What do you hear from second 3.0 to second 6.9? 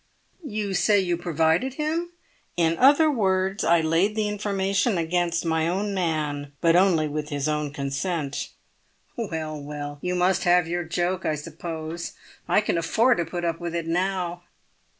words, I laid the information against my own man, but